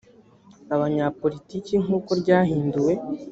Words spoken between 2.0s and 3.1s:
ryahinduwe